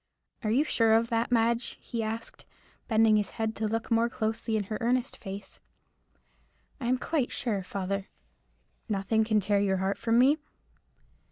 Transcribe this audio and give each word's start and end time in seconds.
"Are 0.43 0.49
you 0.49 0.63
sure 0.63 0.93
of 0.93 1.09
that, 1.11 1.31
Madge?" 1.31 1.77
he 1.79 2.01
asked, 2.01 2.47
bending 2.87 3.17
his 3.17 3.29
head 3.37 3.55
to 3.57 3.67
look 3.67 3.91
more 3.91 4.09
closely 4.09 4.57
in 4.57 4.63
her 4.63 4.79
earnest 4.81 5.15
face. 5.15 5.59
"I 6.79 6.87
am 6.87 6.97
quite 6.97 7.31
sure, 7.31 7.61
father." 7.61 8.07
"Nothing 8.89 9.23
can 9.23 9.39
tear 9.39 9.59
your 9.59 9.77
heart 9.77 9.99
from 9.99 10.17
me?" 10.17 10.39